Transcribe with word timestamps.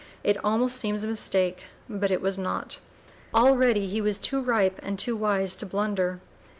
It 0.23 0.35
almost 0.43 0.77
seems 0.77 1.03
a 1.03 1.07
mistake, 1.07 1.65
but 1.87 2.09
it 2.09 2.21
was 2.23 2.35
not. 2.35 2.79
Already 3.35 3.85
he 3.87 4.01
was 4.01 4.17
too 4.17 4.41
ripe 4.41 4.79
and 4.81 4.97
too 4.97 5.15
wise 5.15 5.55
to 5.57 5.65
blunder. 5.67 6.19